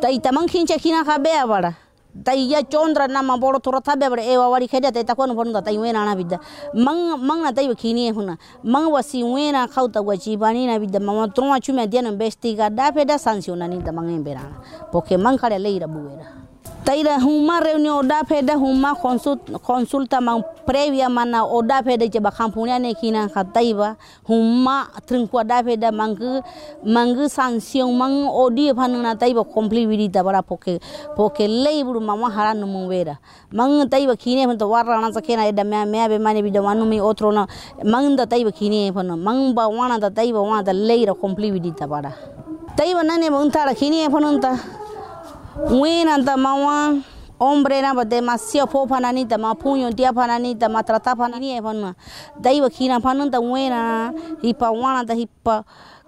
Tai 0.00 0.18
tamang 0.20 0.46
kincha 0.46 0.78
kina 0.78 1.04
ka 1.04 1.18
bea 1.18 1.46
bara. 1.46 1.85
tayya 2.24 2.62
chondra 2.68 3.08
na 3.08 3.22
bodo 3.22 3.40
boro 3.40 3.58
thora 3.58 3.80
tha 3.80 3.94
ewa 4.00 4.20
e 4.22 4.36
wa 4.36 4.48
wari 4.48 4.68
khedate 4.68 5.04
ta 5.04 5.14
kon 5.14 5.34
bonda 5.34 5.60
da 5.60 5.62
tai 5.62 5.76
na 5.92 6.14
bidda 6.14 6.38
mang 6.74 7.18
mang 7.20 7.42
na 7.42 7.52
tai 7.52 7.68
khini 7.74 8.08
e 8.08 8.12
huna 8.12 8.38
mang 8.62 8.90
wasi 8.90 9.20
si 9.20 9.22
we 9.22 9.50
na 9.52 9.66
bani 10.38 10.66
na 10.66 10.78
bidda 10.78 11.00
ma 11.00 11.26
troma 11.28 11.34
tro 11.34 11.44
wa 11.48 11.58
chu 11.60 11.72
me 11.72 11.86
dian 11.86 12.16
be 12.16 12.30
ga 12.56 12.68
da 12.68 12.90
pe 12.92 13.04
da 13.04 13.16
ni 13.66 13.82
da 13.82 13.92
mang 13.92 14.08
e 14.10 14.36
poke 14.92 15.16
mang 15.18 15.36
khare 15.38 15.58
leira 15.58 15.86
buera 15.86 16.45
Taira 16.86 17.18
huma 17.18 17.58
reunión 17.60 17.98
odapeda 18.06 18.54
huma 18.54 18.94
consulta 18.94 20.20
man 20.20 20.44
previa 20.64 21.08
mana 21.08 21.42
odapeda 21.44 22.06
jeba 22.06 22.30
kampunya 22.30 22.78
ne 22.78 22.94
kina 22.94 23.28
kataiba 23.28 23.96
huma 24.28 24.86
tringku 25.04 25.36
odapeda 25.36 25.90
mangu 25.90 26.42
mangu 26.84 27.28
sanction 27.28 27.90
mang 27.98 28.28
odi 28.30 28.72
panuna 28.72 29.16
taiba 29.18 29.42
complete 29.44 30.12
da 30.12 30.22
bara 30.22 30.42
poke 30.42 30.78
poke 31.16 31.48
lei 31.48 31.82
buru 31.82 31.98
mama 32.00 32.30
haran 32.30 32.62
mu 32.62 32.86
vera. 32.88 33.18
Mang 33.50 33.88
taiba 33.90 34.16
kine 34.16 34.46
pan 34.46 34.56
to 34.56 34.66
warana 34.66 35.10
sakena 35.10 35.48
eda 35.48 35.64
me 35.64 35.84
me 35.86 36.06
be 36.06 36.18
mane 36.18 36.40
bido 36.40 36.62
manu 36.62 36.86
mi 36.86 37.00
otro 37.00 37.32
na 37.32 37.46
mang 37.82 38.14
da 38.14 38.26
taiba 38.26 38.54
kine 38.54 38.94
pan 38.94 39.08
mang 39.18 39.54
ba 39.54 39.62
wana 39.68 39.98
da 39.98 40.08
taiba 40.08 40.38
wana 40.38 40.62
da 40.64 40.72
lei 40.72 41.04
ra 41.04 41.14
leira 41.14 41.74
da 41.76 41.86
bara 41.88 42.12
taiba 42.76 43.02
nane 43.02 43.28
mang 43.28 43.50
tara 43.50 43.74
kine 43.74 44.06
panunta 44.08 44.85
wina 45.64 46.36
mawang, 46.36 47.02
ombre 47.40 47.80
na 47.80 47.94
bade 47.94 48.20
masio 48.20 48.66
po 48.66 48.86
panani 48.86 49.24
tama 49.28 49.54
punyo 49.54 49.90
dia 49.90 50.12
panani 50.12 50.54
tama 50.54 50.82
trata 50.82 51.16
panani 51.16 51.56
e 51.56 51.60
panma 51.60 51.94
dai 52.40 52.60
wakina 52.60 53.00
panun 53.00 53.30
ta 53.30 53.40
wena 53.40 54.12
hipa 54.42 54.70
wana 54.70 55.14
hipa 55.14 55.64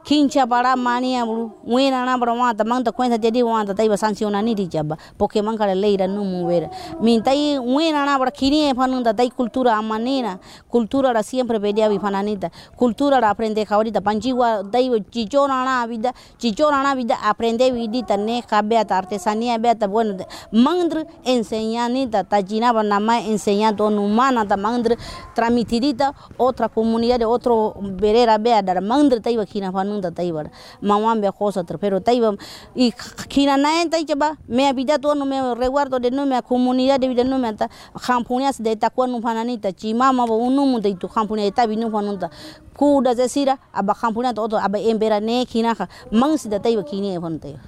kincha 0.08 0.46
para 0.48 0.74
mania 0.74 1.26
bulu 1.26 1.52
wena 1.66 2.02
na 2.06 2.16
bro 2.16 2.34
mata 2.34 2.64
mang 2.64 2.82
ta 2.82 2.92
cuenta 2.92 3.18
jadi 3.18 3.42
wanta 3.44 3.74
tai 3.76 3.88
sanciona 3.94 4.40
ni 4.42 4.54
dijaba 4.54 4.96
porque 5.18 5.44
man 5.44 5.58
kala 5.58 5.74
leira 5.74 6.08
no 6.08 6.24
muera 6.24 6.70
min 7.02 7.22
tai 7.22 7.58
wena 7.58 8.06
na 8.06 8.16
bra 8.18 8.32
panunda 8.74 9.12
tai 9.12 9.28
cultura 9.28 9.76
amanina 9.76 10.38
cultura 10.72 11.12
ra 11.12 11.22
siempre 11.22 11.60
pedia 11.60 11.90
vi 11.90 11.98
pananita 11.98 12.50
cultura 12.74 13.20
ra 13.20 13.34
aprende 13.34 13.66
kawarita 13.66 14.00
panjiwa 14.00 14.62
dai 14.72 14.88
chichona 15.10 15.62
na 15.66 15.86
vida 15.86 16.14
chichona 16.38 16.82
na 16.82 16.94
vida 16.94 17.18
aprende 17.20 17.70
vidita 17.70 18.16
ne 18.16 18.40
kabe 18.40 18.82
ta 18.88 19.02
artesanía 19.02 19.58
be 19.60 19.74
ta 19.74 19.86
bueno 19.86 20.16
mandr 20.50 21.04
enseñanita 21.22 22.24
tajina 22.24 22.72
ba 22.72 22.82
nama 22.82 23.20
enseñando 23.20 23.84
humana 23.84 24.46
ta 24.48 24.56
mandr 24.56 24.96
transmitidita 25.34 26.14
otra 26.38 26.70
comunidad 26.70 27.22
otro 27.24 27.74
verera 28.00 28.38
be 28.38 28.56
dar 28.62 28.80
mandr 28.80 29.20
tai 29.20 29.36
kina 29.44 29.70
panunda 29.70 29.97
ta 30.00 30.10
taiba 30.10 30.44
mamá 30.80 31.14
be 31.20 31.30
cosa 31.32 31.64
pero 31.64 32.00
taiba 32.00 32.34
y 32.74 32.92
kina 33.28 33.56
naen 33.56 33.90
tai 33.90 34.04
chaba 34.04 34.36
me 34.48 34.72
vida 34.72 34.98
to 34.98 35.14
no 35.14 35.24
me 35.24 35.54
reguardo 35.54 35.98
de 35.98 36.10
no 36.10 36.26
me 36.26 36.40
comunidad 36.42 37.00
de 37.00 37.08
vida 37.08 37.24
no 37.24 37.38
me 37.38 37.52
ta 37.54 37.68
campuñas 37.94 38.62
de 38.62 38.76
ta 38.76 38.90
kwanu 38.90 39.20
pananita 39.20 39.72
chi 39.72 39.94
mama 39.94 40.26
bo 40.26 40.36
unu 40.36 40.66
mu 40.66 40.80
de 40.80 40.94
tu 40.94 41.08
campuña 41.08 41.50
ta 41.52 41.66
binu 41.66 41.90
panunta 41.90 42.30
kuda 42.76 43.14
zesira 43.14 43.58
aba 43.72 43.94
campuña 43.94 44.34
to 44.34 44.56
aba 44.56 44.78
embera 44.78 45.20
ne 45.20 45.44
kina 45.46 45.74
ka 45.74 45.88
mangsi 46.12 46.48
da 46.48 46.58
taiba 46.58 46.82
kini 46.82 47.14
e 47.14 47.20
pon 47.20 47.38
taiba 47.38 47.58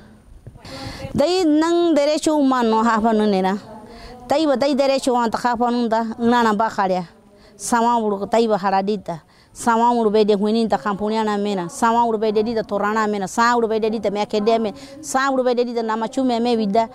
dai 1.14 1.44
nang 1.44 1.94
derecho 1.94 2.36
humano 2.36 2.82
ha 2.84 3.00
panu 3.00 3.26
nena. 3.26 3.56
Taiba 4.28 4.56
dai 4.56 4.74
derecho 4.74 5.12
wan 5.12 5.30
ta 5.30 5.38
ha 5.42 5.56
panunda 5.56 6.14
nana 6.18 6.54
ba 6.54 6.68
kharia 6.70 7.08
sama 7.56 7.98
bulu 7.98 8.26
taiba 8.30 8.56
haradita 8.56 9.22
sawan 9.52 9.96
urbe 9.98 10.24
de 10.24 10.34
huini 10.34 10.68
ta 10.68 10.78
kampuni 10.78 11.16
ana 11.16 11.36
mena. 11.38 11.68
Sawan 11.68 12.08
urbe 12.08 12.32
de 12.32 12.42
di 12.42 12.54
ta 12.54 12.62
torana 12.62 13.08
mena. 13.08 13.26
Sawan 13.26 13.62
urbe 13.62 13.80
de 13.80 13.90
di 13.90 14.00
ta 14.00 14.10
mekede 14.10 14.60
me 14.60 14.72
sawan 15.00 15.38
urbe 15.38 15.54
de 15.56 15.64
di 15.64 15.74
ta 15.74 15.82
namachu 15.82 16.24
me 16.24 16.38
me 16.40 16.56
vida 16.56 16.88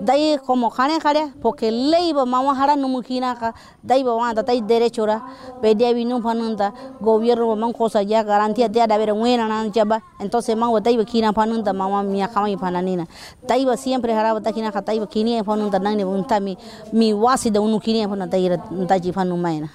dai 0.00 0.38
como 0.44 0.70
khane 0.70 0.98
porque 1.40 1.70
lei 1.70 2.12
ba 2.12 2.24
mama 2.26 2.54
hara 2.54 2.76
numu 2.76 3.02
kina 3.02 3.34
ka 3.34 3.52
dai 3.82 4.02
ba 4.02 4.14
wa 4.14 4.32
dai 4.34 4.60
derecho 4.60 5.06
ra 5.06 5.22
bede 5.62 5.94
vi 5.94 6.04
nu 6.04 6.20
panunda 6.20 6.72
gobierno 7.00 7.56
man 7.56 7.72
cosa 7.72 8.02
ya 8.02 8.22
garantía 8.22 8.68
de 8.68 8.80
haber 8.80 9.12
buena 9.14 9.48
na 9.48 9.68
jaba 9.70 10.00
entonces 10.20 10.56
man 10.56 10.70
wa 10.70 10.80
dai 10.80 10.96
kina 11.04 11.32
panunda 11.32 11.72
mama 11.72 12.02
mia 12.02 12.28
kama 12.28 12.54
pananina. 12.56 13.06
Dai 13.46 13.64
ba 13.64 13.76
siempre 13.76 14.12
hara 14.12 14.38
ba 14.38 14.52
kina 14.52 14.70
ka 14.72 14.80
dai 14.80 14.98
ba 14.98 15.06
kini 15.06 15.42
panunda 15.42 15.78
nang 15.78 15.96
ne 15.96 16.04
unta 16.04 16.40
mi 16.40 16.56
mi 16.92 17.12
wasi 17.12 17.50
da 17.50 17.60
unu 17.60 17.80
kini 17.80 18.06
panunda 18.06 18.26
dai 18.26 18.48
ra 18.48 18.56
daji 18.56 19.12
panu 19.12 19.36
maina 19.36 19.68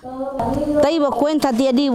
dai 0.82 1.00
ba 1.00 1.10
cuenta 1.10 1.52
dia 1.52 1.72
di 1.72 1.90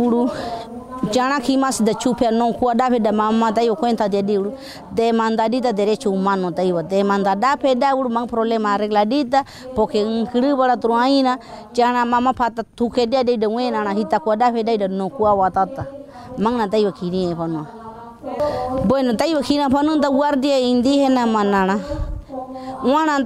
jana 1.13 1.41
kimas 1.41 1.83
da 1.83 1.95
chupe 1.95 2.31
non 2.31 2.53
kuwa 2.55 2.75
da 2.75 2.89
da 2.99 3.13
mama 3.13 3.53
da 3.53 3.63
yo 3.63 3.75
jadi 3.77 4.09
de 4.11 4.23
diru 4.23 4.53
de 4.95 5.13
mandadita 5.13 5.73
derecho 5.73 6.11
humano 6.11 6.51
da 6.51 6.63
iba 6.63 6.83
de 6.83 7.03
mandada 7.03 7.57
pe 7.57 7.75
da 7.75 7.95
ur 7.95 8.09
mang 8.09 8.27
problema 8.27 8.75
arregladita 8.75 9.45
porque 9.75 9.97
en 10.01 10.27
kribara 10.27 10.77
truaina 10.77 11.39
jana 11.75 12.05
mama 12.05 12.33
pata 12.33 12.63
tuke 12.77 13.07
dia 13.07 13.25
de 13.25 13.37
de 13.37 13.47
wena 13.47 13.85
na 13.85 13.93
hita 13.95 14.21
kuwa 14.21 14.37
da 14.37 14.51
pe 14.53 14.63
da 14.63 14.77
da 14.77 14.89
no 14.89 15.09
kuwa 15.09 15.35
watata 15.35 15.87
man 16.39 16.57
na 16.57 16.67
da 16.67 16.79
yo 16.79 16.93
kini 16.93 17.31
e 17.31 17.35
pano 17.35 17.67
bueno 18.85 19.13
da 19.13 19.25
yo 19.27 19.41
kina 19.41 19.67
e 19.67 19.71
pano 19.71 19.97
da 19.99 20.09
guardia 20.11 20.59
indigena 20.59 21.27
manana. 21.27 21.79
Wana 22.85 23.25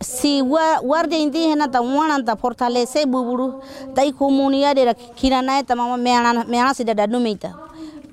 si 0.00 0.42
guardia 0.42 1.18
indígena 1.18 1.68
ta 1.70 1.80
wana 1.80 2.22
ta 2.24 2.36
fortalece 2.36 3.06
buburu 3.06 3.60
dai 3.94 4.12
comunidade 4.12 4.84
da 4.84 4.94
kirana 4.94 5.62
ta 5.64 5.74
mama 5.74 5.96
meana 5.96 6.44
meana 6.44 6.74
sida 6.74 6.94
da 6.94 7.06
numeita. 7.06 7.54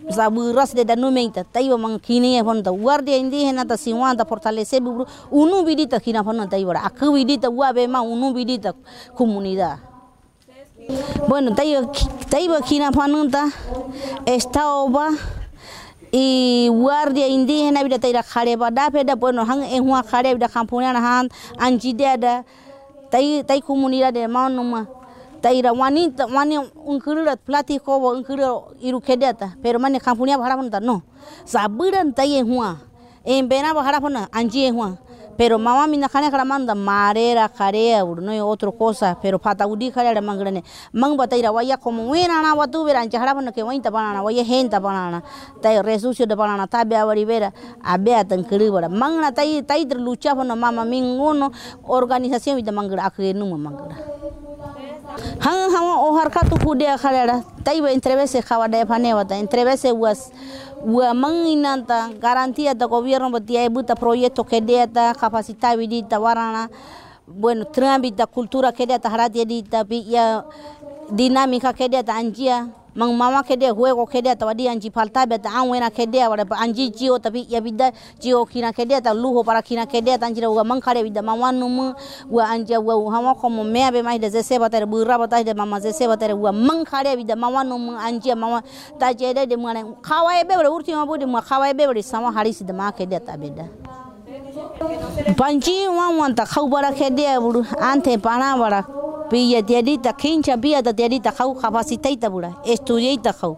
Saburas 0.10 0.74
de 0.74 0.84
da 0.84 0.96
numeita 0.96 1.44
tai 1.44 1.70
mang 1.70 2.00
kini 2.00 2.38
e 2.38 2.44
fonta 2.44 2.72
guardia 2.72 3.18
indígena 3.18 3.66
ta 3.68 3.75
si 3.78 3.94
wana 3.94 4.16
ta 4.16 4.25
fortalece 4.25 4.80
buburu 4.80 5.06
unu 5.32 5.63
bidita 5.63 6.00
kina 6.00 6.24
fonta 6.24 6.48
tai 6.48 6.63
wara 6.63 6.84
aku 6.84 7.12
bidita 7.12 7.50
wa 7.50 7.74
be 7.74 7.88
ma 7.88 8.00
comunidad. 9.16 9.80
Bueno 11.28 11.54
tai 11.54 11.75
tai 12.30 12.48
kina 12.63 12.92
esta 14.25 14.84
oba 14.84 15.10
y 16.13 16.70
guardia 16.70 17.27
indígena 17.27 17.82
bida 17.82 17.98
taira 17.98 18.22
khare 18.22 18.55
ba 18.55 18.70
da 18.70 18.91
peda 18.91 19.15
bueno 19.15 19.41
hang 19.50 19.65
en 19.65 19.82
hua 19.82 20.03
khare 20.03 20.38
bida 20.38 20.48
kampungnya 20.48 20.93
na 20.93 21.01
han 21.01 21.29
anji 21.58 21.98
de 21.98 22.05
ada 22.05 22.46
tai 23.10 23.41
tai 23.41 23.62
comunidad 23.62 24.13
de 24.13 24.27
manuma 24.27 24.86
taira 25.41 25.74
wani 25.74 26.13
wani 26.29 26.60
unkura 26.86 27.36
platico 27.36 27.98
wa 27.98 28.13
unkura 28.13 28.62
iru 28.79 29.01
kedata 29.01 29.58
pero 29.63 29.79
mane 29.79 29.98
kampungnya 29.98 30.38
bahara 30.38 30.62
no. 30.82 31.01
Saburan 31.46 32.13
tai 32.13 32.38
en 32.38 32.46
hua 32.46 32.77
en 33.25 33.50
bena 33.50 33.74
bahara 33.74 33.98
anji 34.32 34.70
en 34.70 34.75
hua 34.75 34.98
pero 35.38 35.58
mama 35.58 35.88
mina 35.88 36.08
khane 36.08 36.30
kara 36.32 36.46
manda 36.46 36.75
marera 36.75 37.50
karea 37.50 38.06
ur 38.06 38.22
no 38.22 38.32
otro 38.48 38.72
cosa 38.72 39.16
pero 39.22 39.40
pata 39.40 39.66
udi 39.66 39.92
kare 39.92 40.13
mangrane 40.22 40.63
mang 40.94 41.18
bataira 41.18 41.52
waya 41.52 41.78
como 41.78 42.10
wena 42.12 42.42
na 42.42 42.56
watu 42.56 42.86
vera 42.86 43.02
ancha 43.02 43.20
hara 43.20 43.34
ke 43.52 43.92
banana 43.92 44.24
waya 44.24 44.44
henta 44.44 44.80
banana. 44.82 45.22
Tai 45.62 45.82
resucio 45.82 46.25
de 46.25 46.36
banana 46.36 46.68
tabe 46.68 46.96
awari 46.96 47.25
vera 47.25 47.52
abea 47.84 48.28
tan 48.28 48.44
kiribara 48.44 48.90
mang 48.90 49.22
na 49.22 49.32
tai 49.32 49.62
tai 49.62 49.86
ter 49.86 49.98
lucha 49.98 50.36
mama 50.36 50.86
minguno 50.86 51.52
organización 51.88 52.56
vida 52.56 52.72
mangra 52.72 53.06
akre 53.06 53.34
numa 53.34 53.58
mangra 53.58 53.96
hang 55.40 55.72
hang 55.72 55.88
o 56.00 56.18
harka 56.18 56.42
tu 56.50 56.56
pude 56.58 56.86
khalera 56.98 57.44
tai 57.63 57.82
ba 57.82 57.92
entrevese 57.92 58.42
khawa 58.42 58.70
de 58.70 58.86
phane 58.86 59.13
wata 59.13 59.36
entrevese 59.36 59.92
was 59.96 60.32
wa 60.84 61.13
manginanta 61.13 62.12
garantía 62.20 62.75
da 62.75 62.86
gobierno 62.86 63.32
batia 63.32 63.70
buta 63.70 63.96
proyecto 63.96 64.44
que 64.44 64.60
deta 64.60 65.16
capacidad 65.16 65.78
vidita 65.78 66.20
warana 66.20 66.70
bueno 67.25 67.66
trámite 67.66 68.25
cultura 68.28 68.74
que 68.74 68.86
deta 68.86 69.08
haratia 69.08 69.46
dita 69.46 69.86
ya 69.88 70.46
dinámica 71.10 71.74
que 71.74 71.88
deta 71.88 72.18
anjia 72.18 72.68
mang 72.96 73.14
mama 73.18 73.44
kede 73.44 73.74
juego 73.74 74.06
kede 74.06 74.36
ta 74.38 74.46
wadi 74.46 74.68
anji 74.70 74.92
falta 74.92 75.26
be 75.26 75.38
ta 75.38 75.50
an 75.50 75.70
wena 75.70 75.90
kede 75.90 76.28
wada 76.30 76.46
anji 76.58 76.90
jio 76.92 77.18
tapi 77.20 77.46
ya 77.50 77.62
bida 77.62 77.92
jio 78.22 78.46
kina 78.46 78.72
kede 78.74 79.02
ta 79.02 79.14
luho 79.14 79.44
para 79.44 79.62
kina 79.62 79.86
kede 79.86 80.18
ta 80.20 80.28
anjira 80.28 80.50
wa 80.50 80.64
mang 80.64 80.82
kare 80.82 81.02
bida 81.04 81.22
mama 81.24 81.52
num 81.52 81.94
wa 82.30 82.44
anja 82.50 82.80
wa 82.80 82.94
hama 83.12 83.36
como 83.36 83.64
me 83.64 83.90
be 83.92 84.02
mai 84.04 84.20
de 84.20 84.30
se 84.30 84.60
ba 84.60 84.70
tere 84.70 84.86
burra 84.86 85.18
ba 85.18 85.28
ta 85.28 85.42
de 85.44 85.54
mama 85.54 85.82
se 85.82 86.08
ba 86.08 86.18
tere 86.18 86.34
wa 86.34 86.52
mang 86.52 86.86
kare 86.86 87.16
bida 87.18 87.36
mama 87.36 87.64
num 87.64 87.98
anji 87.98 88.30
mama 88.36 88.62
ta 89.00 89.14
jede 89.14 89.48
de 89.50 89.56
mane 89.58 89.84
khawai 90.02 90.46
be 90.48 90.54
urti 90.70 90.94
ma 90.94 91.06
budi 91.06 91.26
ma 91.26 91.42
khawai 91.42 91.74
be 91.74 92.02
sama 92.02 92.32
haris 92.32 92.62
de 92.62 92.74
ma 92.74 92.92
kede 92.92 93.20
ta 93.26 93.38
beda 93.38 93.66
panji 95.38 95.88
wan 95.88 96.18
wan 96.18 96.36
ta 96.36 96.46
khau 96.46 96.68
bara 96.70 96.92
kede 96.92 97.40
buru. 97.40 97.63
Ante 97.80 98.18
pana 98.18 98.58
bara. 98.58 98.84
Pilla 99.30 99.62
tiadita 99.62 100.13
kincha 100.13 100.58
pilla 100.62 100.82
ta 100.84 100.94
tiadita 100.94 101.32
khau 101.32 101.56
capacitaita 101.56 102.30
bura. 102.30 102.54
Estudiaita 102.66 103.34
khau. 103.34 103.58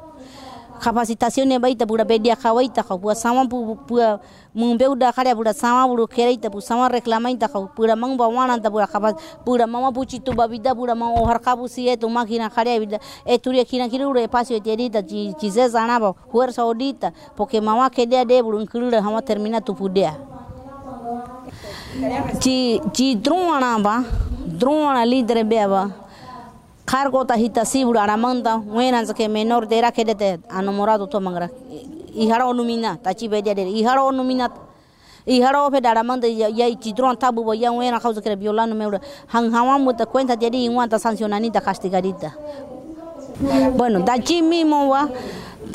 Capacitación 0.79 1.47
ne 1.47 1.57
baita 1.57 1.85
bura 1.85 2.05
bedia 2.05 2.35
khawaita 2.35 2.83
khau. 2.83 2.99
Pua 2.99 3.15
sama 3.15 3.47
pu 3.47 3.77
pua 3.87 4.19
mumbeu 4.53 4.95
da 4.95 5.11
khare 5.11 5.33
bura 5.35 5.53
sama 5.53 5.87
buru 5.87 6.07
kereita 6.07 6.49
pu 6.51 6.61
sama 6.61 6.89
reclamaita 6.89 7.47
khau. 7.47 7.67
Pura 7.75 7.95
mang 7.95 8.17
bawana 8.17 8.61
ta 8.61 8.69
bura 8.69 8.85
kapas 8.87 9.15
pura 9.45 9.65
mama 9.65 9.91
puchi 9.91 10.19
tu 10.19 10.31
babida 10.33 10.75
pura 10.75 10.93
mang 10.95 11.15
ohar 11.17 11.39
kabu 11.39 11.67
si 11.67 11.87
etu 11.87 12.07
makina 12.09 12.49
khare 12.49 12.79
vida. 12.79 12.99
Eturia 13.25 13.65
kina 13.65 13.89
kira 13.89 14.07
ura 14.07 14.21
espacio 14.21 14.59
tiadita 14.59 15.01
chi 15.01 15.33
chize 15.39 15.67
zanaba 15.69 16.13
fuerza 16.31 16.65
odita. 16.65 17.11
Porque 17.35 17.61
mama 17.61 17.89
kedea 17.89 18.25
de 18.25 18.41
buru 18.43 18.59
nkirura 18.59 19.01
hama 19.01 19.21
termina 19.21 19.61
tu 19.61 19.73
pudea 19.73 20.13
chi 22.39 22.79
chi 22.93 23.15
drona 23.15 23.79
ba 23.79 24.03
drona 24.45 25.05
líder 25.05 25.43
beba 25.43 25.89
cargo 26.85 27.25
ta 27.25 27.35
hita 27.35 27.65
sibura 27.65 28.03
aramanda 28.03 28.57
wena 28.57 29.03
zake 29.03 29.27
menor 29.27 29.67
dera 29.67 29.91
kedete 29.91 30.39
anomorado 30.49 31.07
to 31.07 31.19
mangra. 31.19 31.49
Ihara 32.15 32.45
onumina 32.45 32.97
tachi 32.97 33.27
bedia 33.27 33.53
de 33.55 33.63
ihara 33.63 34.03
onumina. 34.03 34.49
Ihara 35.27 35.65
ofe 35.65 35.81
dara 35.81 36.03
manda 36.03 36.27
ya 36.27 36.47
ya 36.47 36.69
chidron 36.75 37.17
tabu 37.17 37.43
bo 37.43 37.53
ya 37.53 37.71
wena 37.71 37.99
causa 37.99 38.21
que 38.21 38.35
violando 38.35 38.75
meura. 38.75 39.01
Hang 39.27 39.51
hawa 39.51 39.79
muta 39.79 40.05
cuenta 40.05 40.35
de 40.35 40.49
di 40.49 40.65
inwanta 40.65 40.99
sancionanita 40.99 41.61
castigadita 41.61 42.33
bueno 43.75 43.99
dachi 43.99 44.41
mismo 44.41 44.95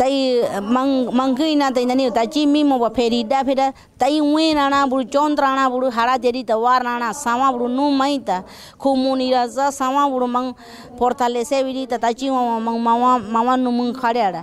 tai 0.01 0.41
mang 0.65 1.13
mangai 1.13 1.53
na 1.61 1.71
tai 1.71 1.85
nani 1.85 2.11
ta 2.11 2.25
chi 2.25 2.47
mi 2.47 2.65
mo 2.65 2.77
feri 2.89 3.21
da 3.29 3.45
fera 3.45 3.67
tai 3.99 4.19
we 4.21 4.55
na 4.55 4.69
na 4.73 4.87
buru 4.87 5.05
chondra 5.05 5.55
na 5.55 5.69
buru 5.69 5.91
hara 5.97 6.17
jeri 6.19 6.43
ta 6.43 6.57
war 6.57 6.81
na 6.83 6.97
na 6.99 7.13
sama 7.13 7.53
buru 7.53 7.69
nu 7.69 7.91
mai 7.93 8.17
ta 8.19 8.43
khumuni 8.81 9.31
ra 9.31 9.47
za 9.47 9.71
sama 9.71 10.09
buru 10.09 10.27
mang 10.27 10.55
fortalece 10.99 11.61
viri 11.69 11.87
ta 11.87 11.99
ta 11.99 12.13
chi 12.19 12.31
mang 12.31 12.81
mama 12.81 13.19
mama 13.19 13.57
nu 13.59 13.71
mang 13.71 13.93
khare 13.93 14.23
ara 14.29 14.43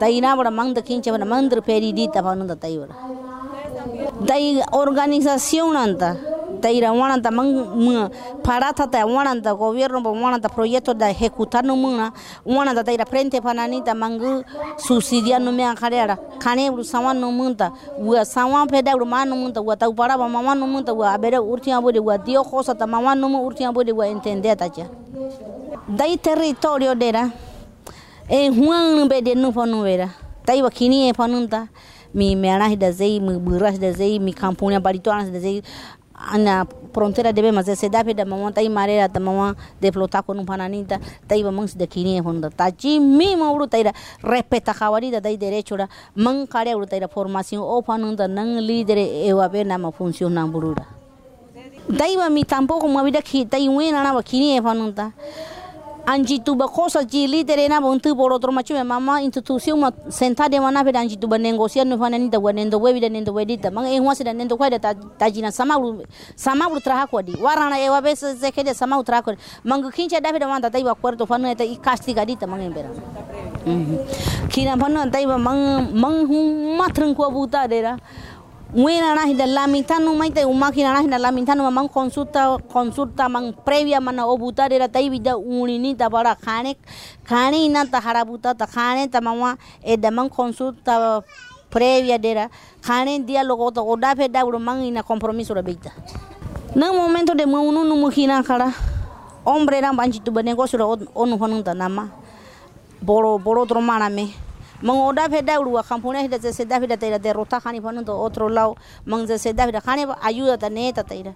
dai 0.00 0.20
na 0.24 0.34
bura 0.34 0.50
mang 0.50 0.72
dakin 0.72 1.02
che 1.02 1.10
bura 1.10 1.26
mang 1.26 1.48
dur 1.50 1.60
feri 1.60 1.92
di 1.92 2.08
ta 2.08 2.22
banu 2.22 2.46
ta 2.48 2.56
tai 2.56 2.74
bura 2.80 2.94
dai 4.24 4.62
organización 4.72 5.76
anta 5.76 6.33
taira 6.64 6.92
wananta 6.96 7.30
mang 7.30 8.08
parata 8.42 8.86
ta 8.88 9.04
wananta 9.04 9.52
gobierno 9.54 10.00
ba 10.00 10.10
wananta 10.10 10.48
proyecto 10.48 10.94
da 10.94 11.10
ejecutar 11.12 11.62
no 11.62 11.76
muna 11.76 12.10
wananta 12.46 12.82
taira 12.82 13.04
frente 13.04 13.38
pananita 13.42 13.92
mangu 13.94 14.42
subsidiar 14.78 15.40
no 15.42 15.52
me 15.52 15.62
akhareara 15.62 16.16
khane 16.40 16.70
bru 16.72 16.82
sawan 16.82 17.20
no 17.20 17.30
munta 17.30 17.70
wa 17.98 18.24
sawan 18.24 18.66
bru 18.66 19.04
man 19.04 19.28
no 19.28 19.36
munta 19.36 19.60
wa 19.60 19.76
tau 19.76 19.92
para 19.92 20.16
ba 20.16 20.26
mama 20.26 20.54
no 20.54 20.66
munta 20.66 20.94
wa 20.96 21.12
abere 21.12 21.36
urtia 21.38 21.80
bode 21.82 22.00
wa 22.00 22.16
dio 22.16 22.42
cosa 22.42 22.74
ta 22.74 22.86
mama 22.86 23.14
no 23.14 23.28
mu 23.28 23.44
urtia 23.44 23.70
bode 23.70 23.92
wa 23.92 24.06
entender 24.08 24.56
ta 24.56 24.66
ja 24.74 24.86
dai 25.86 26.16
territorio 26.16 26.94
dera 26.94 27.28
e 28.26 28.48
huang 28.48 29.06
be 29.06 29.20
de 29.20 29.34
no 29.34 29.52
fonu 29.52 29.82
vera 29.84 30.08
tai 30.46 30.62
wa 30.62 30.70
kini 30.70 31.10
e 31.10 31.12
fanunta 31.12 31.68
mi 32.14 32.34
meana 32.36 32.74
da 32.76 32.90
zei 32.92 33.20
mi 33.20 33.36
buras 33.36 33.76
da 33.78 33.92
zei 33.92 34.18
mi 34.18 34.32
kampunya 34.32 34.80
barito 34.80 35.10
anas 35.12 35.28
da 35.30 35.40
zei 35.40 35.60
ana 36.14 36.66
frontera 36.92 37.32
debe 37.32 37.52
mas 37.52 37.66
se 37.66 37.88
da 37.88 38.02
da 38.02 38.24
mama 38.24 38.52
tai 38.52 38.68
marera 38.68 39.08
ta 39.08 39.20
mama 39.20 39.56
de 39.80 39.90
flota 39.90 40.22
con 40.22 40.44
pananita 40.46 40.98
tai 41.26 41.42
ba 41.42 41.50
mans 41.50 41.74
de 41.74 41.86
kini 41.86 42.20
honda 42.20 42.50
ta 42.50 42.70
chi 42.70 42.98
mi 43.00 43.34
ma 43.36 43.50
uru 43.50 43.66
tai 43.66 43.82
respeta 44.22 44.72
khawari 44.72 45.10
da 45.10 45.20
dai 45.20 45.36
derecho 45.36 45.76
ra 45.76 45.88
man 46.14 46.46
kare 46.46 46.74
uru 46.74 46.86
tai 46.86 47.00
formación 47.10 47.62
o 47.62 47.82
panunda 47.82 48.28
nang 48.28 48.58
líder 48.60 48.98
e 48.98 49.32
wa 49.32 49.48
be 49.48 49.64
na 49.64 49.78
ma 49.78 49.90
funciona 49.90 50.46
burura. 50.46 50.86
Dai 51.88 52.16
ba 52.16 52.30
mi 52.30 52.44
tampoco 52.44 52.88
ma 52.88 53.02
vida 53.02 53.20
ki 53.20 53.46
tai 53.46 53.68
wena 53.68 54.02
na 54.02 54.14
ba 54.14 54.22
e 54.22 54.60
panunda 54.62 55.12
anji 56.06 56.38
tuba 56.44 56.68
cosa 56.68 57.02
ji 57.04 57.26
líder 57.26 57.68
na 57.68 57.80
bon 57.80 57.98
tu 57.98 58.14
por 58.14 58.32
otro 58.32 58.52
macho 58.52 58.74
mama 58.84 59.22
institución 59.22 59.80
ma 59.80 59.90
sentada 60.08 60.50
de 60.50 60.60
mana 60.60 60.84
peda 60.84 61.00
anji 61.00 61.16
tuba 61.16 61.38
negociar 61.38 61.86
no 61.86 61.96
fana 61.96 62.18
ni 62.18 62.28
da 62.28 62.38
nendo 62.38 62.78
webi 62.78 63.00
da 63.00 63.08
nendo 63.08 63.32
wedi 63.32 63.56
da 63.56 63.70
mang 63.70 63.86
e 63.86 63.98
hwasi 63.98 64.22
da 64.22 64.32
ta 64.78 65.50
sama 65.50 65.74
ru 65.76 66.02
sama 66.36 66.68
ru 66.68 66.78
traha 66.80 67.06
di 67.24 67.32
warana 67.40 67.78
e 67.78 67.88
wabe 67.88 68.14
se 68.16 68.36
se 68.36 68.74
sama 68.74 68.96
ru 68.96 69.02
traha 69.02 69.22
ko 69.22 69.32
mang 69.64 69.82
kinche 69.90 70.20
da 70.20 70.30
peda 70.30 70.46
wanda 70.46 70.70
tai 70.70 70.82
wa 70.84 70.94
fana 70.94 71.56
ta 71.56 71.64
i 71.64 71.76
castiga 71.76 72.26
di 72.26 72.36
ta 72.36 72.46
mang 72.46 72.60
embera 72.60 72.90
kina 74.50 74.76
fana 74.76 75.10
tai 75.10 75.24
mang 75.24 75.88
mang 75.94 76.26
hum 76.26 76.76
matrang 76.76 77.14
ko 77.16 77.30
buta 77.30 77.66
dera 77.66 77.96
Wena 78.74 79.14
na 79.14 79.26
hida 79.26 79.46
lamitano 79.46 80.14
maite 80.16 80.44
umaki 80.44 80.82
na 80.82 81.00
hida 81.00 81.16
lamitano 81.16 81.70
mang 81.70 81.88
consulta 81.88 82.58
consulta 82.66 83.28
mang 83.30 83.52
previa 83.64 84.00
mana 84.02 84.26
obuta 84.26 84.68
dera 84.68 84.88
tai 84.88 85.08
vida 85.08 85.38
unini 85.38 85.96
ta 85.96 86.10
bara 86.10 86.34
khane 86.34 86.74
khane 87.24 87.54
ina 87.54 87.86
ta 87.86 88.00
harabuta 88.00 88.50
ta 88.52 88.66
khane 88.66 89.06
ta 89.08 89.20
mama 89.20 89.56
e 89.80 89.96
da 89.96 90.10
mang 90.10 90.28
consulta 90.28 91.22
previa 91.70 92.18
dera 92.18 92.50
khane 92.82 93.22
diálogo 93.24 93.70
to 93.72 93.80
oda 93.86 94.16
fe 94.16 94.26
da 94.26 94.42
mang 94.58 94.82
ina 94.82 95.04
compromiso 95.04 95.54
beita. 95.62 95.92
Na 96.74 96.92
momento 96.92 97.32
de 97.32 97.46
munu 97.46 97.84
no 97.84 97.94
mukina 97.94 98.42
kara 98.44 98.74
hombre 99.46 99.78
era 99.78 99.92
banchi 99.92 100.18
tu 100.18 100.32
negocio 100.32 100.98
onu 101.14 101.38
honunta 101.38 101.74
nama 101.76 102.10
boro 103.00 103.38
boro 103.38 103.66
tromana 103.66 104.10
me 104.84 104.88
mang 104.92 105.00
oda 105.08 105.28
fe 105.30 105.40
da 105.42 105.58
urua 105.60 105.82
kampuna 105.82 106.20
hida 106.22 106.38
se 106.52 106.64
da 106.64 106.78
hida 106.78 106.96
tira 106.96 107.18
derrota 107.18 107.58
khani 107.60 107.80
panu 107.80 108.04
to 108.04 108.12
otro 108.12 108.48
lado 108.48 108.76
mang 109.06 109.26
se 109.26 109.52
da 109.52 109.64
hida 109.66 109.80
khani 109.80 110.04
ayuda 110.22 110.58
ta 110.60 110.68
ne 110.68 110.92
ta 110.92 111.02
tira 111.02 111.32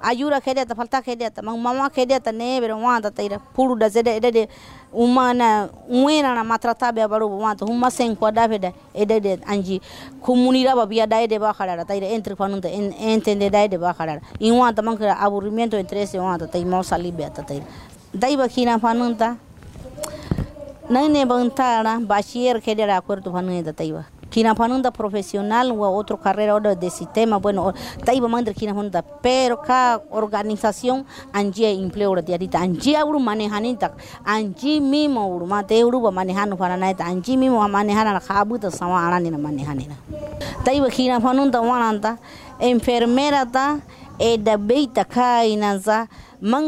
ayuda 0.00 0.40
kede 0.40 0.64
ta 0.64 0.74
falta 0.74 1.02
kede 1.02 1.28
ta 1.34 1.42
mang 1.42 1.58
mama 1.60 1.90
kede 1.90 2.22
ta 2.22 2.30
ne 2.30 2.60
bero 2.60 2.78
wa 2.78 3.00
ta 3.00 3.10
tira 3.10 3.38
puru 3.54 3.74
da 3.76 3.88
zede 3.88 4.14
ede 4.16 4.48
umana 4.94 5.68
uena 5.90 6.34
na 6.34 6.44
matrata 6.44 6.92
be 6.94 7.02
baru 7.08 7.26
wa 7.40 7.54
huma 7.60 7.90
sen 7.90 8.14
ko 8.14 8.30
da 8.30 8.46
fe 8.48 8.58
da 8.58 8.70
ede 8.94 9.20
de 9.20 9.38
anji 9.46 9.80
comunidad 10.22 10.76
ba 10.76 10.86
bia 10.86 11.06
da 11.06 11.18
ede 11.20 11.38
ba 11.40 11.52
khala 11.52 11.84
ta 11.84 11.94
ira 11.96 12.06
entre 12.06 12.36
panu 12.36 12.60
to 12.60 12.68
entende 12.68 13.50
da 13.50 13.58
ede 13.64 13.76
ba 13.76 13.92
khala 13.92 14.20
in 14.38 14.54
wa 14.54 14.70
ta 14.72 14.82
mang 14.82 14.96
aburrimiento 15.02 15.76
entre 15.76 16.02
ese 16.02 16.14
wa 16.18 16.38
ta 16.38 16.46
tai 16.46 16.64
mo 16.64 16.82
sali 16.82 17.10
be 17.10 17.26
ta 17.34 17.42
tira 17.42 17.64
dai 18.14 18.36
nang 20.90 21.08
ne 21.10 21.24
da 23.62 23.72
taiba. 23.72 24.04
Kina 24.30 24.54
profesional 24.90 25.70
o 25.70 25.84
otro 25.96 26.16
carrera 26.16 26.56
o 26.56 26.60
de 26.60 26.90
sistema 26.90 27.38
bueno 27.38 27.72
taiba 28.04 28.28
mandre 28.28 28.52
kina 28.52 28.74
panu 28.74 28.90
da 28.90 29.00
pero 29.02 29.62
ka 29.62 30.00
organización 30.10 31.06
empleo 31.32 32.14
de 32.16 32.34
auru 32.96 33.20
manejanita. 33.20 33.92
Anji 34.24 34.80
mismo 34.80 35.28
uru 35.28 35.46
mate 35.46 35.84
uru 35.84 36.00
ba 36.00 36.10
manejando 36.10 36.56
para 36.56 36.76
da 38.58 38.70
sama 38.70 39.00
manejanina 39.38 39.94
kina 40.90 41.20
panu 41.20 41.50
da 41.50 41.60
wananta 41.60 42.18
enfermera 42.60 43.46
ta 43.46 43.78
e 44.18 44.36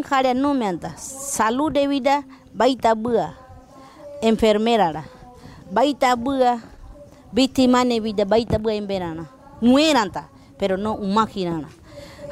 kare 0.02 0.34
numenta 0.34 0.96
salud 0.96 1.72
de 1.72 1.86
vida 1.86 2.24
baita 2.54 2.94
bua 2.94 3.45
enfermera 4.22 4.92
la 4.92 5.04
baita 5.70 6.14
bua 6.16 6.60
víctima 7.32 7.84
vida 7.84 8.24
baita 8.24 8.58
bua 8.58 8.74
en 8.74 8.86
verano 8.86 9.28
mueranta 9.60 10.28
pero 10.58 10.76
no 10.76 10.96
máquina 10.98 11.68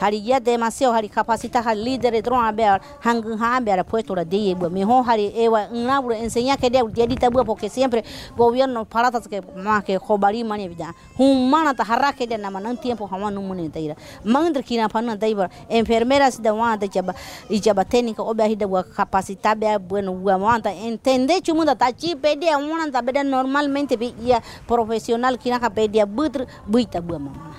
hari 0.00 0.22
ya 0.22 0.40
demasiado 0.40 0.94
hari 0.94 1.08
capacita 1.08 1.62
hari 1.62 1.82
líder 1.84 2.22
tron 2.22 2.44
a 2.44 2.52
ver 2.52 2.80
hang 3.00 3.22
ha 3.40 3.60
ver 3.60 3.84
puesto 3.84 4.14
la 4.14 4.24
de 4.24 4.54
bua 4.54 4.68
mejor 4.68 5.04
hari 5.04 5.32
ewa 5.34 5.68
una 5.70 6.00
bua 6.00 6.16
enseña 6.18 6.56
que 6.56 6.70
de 6.70 7.06
dita 7.06 7.30
bua 7.30 7.44
porque 7.44 7.68
siempre 7.68 8.04
gobierno 8.36 8.84
para 8.84 9.10
que 9.10 9.42
más 9.56 9.84
que 9.84 9.98
jobari 9.98 10.44
mani 10.44 10.68
vida 10.68 10.94
humana 11.18 11.74
ta 11.74 11.84
harra 11.84 12.12
que 12.12 12.26
de 12.26 12.38
nama 12.38 12.60
nan 12.60 12.76
tiempo 12.76 13.08
hama 13.10 13.30
no 13.30 13.40
mune 13.40 13.68
taira 13.70 13.96
mandre 14.24 14.62
kina 14.62 14.88
panu 14.88 15.16
taiba 15.18 15.48
enfermeras 15.68 16.40
de 16.42 16.50
wa 16.50 16.76
de 16.76 16.88
jaba 16.88 17.14
y 17.48 17.60
jaba 17.60 17.84
técnica 17.84 18.22
obia 18.22 18.48
hida 18.48 18.66
capacita 18.96 19.54
be 19.54 19.78
bueno 19.78 20.12
bua 20.12 20.38
manta 20.38 20.72
entende 20.72 21.40
chumunda 21.42 21.74
ta 21.74 21.92
chi 21.92 22.16
pede 22.16 22.54
una 22.56 22.90
ta 22.90 23.02
beda 23.02 23.22
normalmente 23.22 23.96
ya 24.24 24.42
profesional 24.66 25.38
kina 25.38 25.60
ka 25.60 25.70
pede 25.70 26.04
butr 26.04 26.46
buita 26.66 27.00
bua 27.00 27.18
mama 27.18 27.54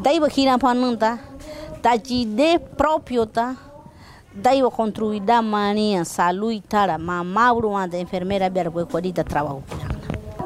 Daí 0.00 0.16
aqui 0.16 0.46
na 0.46 0.56
pananta, 0.56 1.18
tá 1.82 1.94
de 1.94 2.24
de 2.24 2.58
próprio 2.58 3.26
tá. 3.26 3.54
Daí 4.32 4.62
mania, 5.42 6.06
salui 6.06 6.62
tara, 6.62 6.96
mamauro 6.96 7.68
uma 7.68 7.86
da 7.86 7.98
enfermeira 7.98 8.48
bergo 8.48 8.86
corita 8.86 9.22
trabalho. 9.22 9.62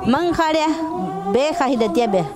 Mancaria, 0.06 0.66
beca 1.30 1.68
hida 1.68 1.88
tiebe. 1.88 2.26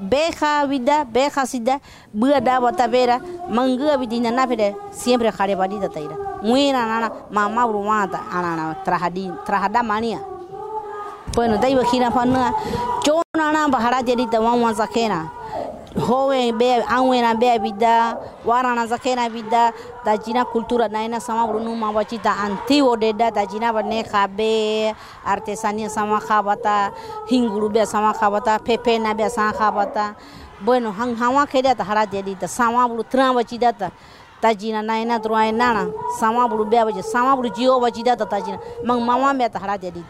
Beca 0.00 0.64
vida, 0.66 1.04
beja 1.04 1.44
sida, 1.44 1.78
bua 2.10 2.40
da 2.40 2.58
batavera, 2.58 3.20
manga 3.50 3.98
vida 3.98 4.30
na 4.30 4.46
vida, 4.46 4.74
sempre 4.92 5.30
carebalida 5.30 5.90
taira. 5.90 6.16
Muina 6.42 6.86
nana, 6.86 7.12
mamauro 7.30 7.80
uma 7.80 8.06
da 8.06 8.18
anana, 8.32 8.76
trajadi, 8.82 9.30
trahada 9.44 9.82
mania. 9.82 10.22
Bueno, 11.34 11.58
daí 11.58 11.78
aqui 11.78 12.00
na 12.00 12.10
pananta, 12.10 12.54
chona 13.04 13.52
na 13.52 13.68
bahara 13.68 14.02
de 14.02 14.14
rita, 14.14 14.40
uma. 14.40 15.39
howen 15.98 16.58
be 16.58 16.82
anwena 16.86 17.34
be 17.34 17.50
abida 17.50 18.16
warana 18.44 18.86
zakena 18.86 19.24
abida 19.24 19.72
tajina 20.04 20.44
kultura 20.44 20.88
naina 20.88 21.20
sama 21.20 21.46
brunu 21.46 21.74
da 22.22 22.36
anti 22.38 22.82
wodeda 22.82 23.30
tajina 23.32 23.72
bane 23.72 24.04
kabe 24.04 24.94
artesania 25.26 25.88
sama 25.90 26.20
khabata 26.20 26.92
hinguru 27.28 27.68
be 27.72 27.84
sama 27.86 28.12
khabata 28.14 28.58
pepe 28.62 28.98
na 28.98 29.14
be 29.14 29.28
sama 29.28 29.52
kabata. 29.52 30.14
Bueno 30.62 30.92
hang 30.92 31.16
hawa 31.16 31.46
keda 31.46 31.74
de 31.74 31.82
jadi 32.12 32.38
ta 32.38 32.46
sama 32.46 32.86
bru 32.86 33.02
tra 33.02 33.32
wachida 33.32 33.72
ta 33.72 33.90
tajina 34.42 34.82
naina 34.82 35.18
truainana, 35.18 35.84
nana 35.84 35.92
sama 36.20 36.46
bru 36.48 36.66
be 36.66 36.76
abaje 36.76 37.02
sama 37.02 37.34
bru 37.34 37.48
jio 37.48 37.80
wachida 37.80 38.14
ta 38.16 38.26
tajina 38.26 38.58
mang 38.84 39.00
mama 39.00 39.32
be 39.32 39.48
de 39.48 39.58
jadi 39.58 40.02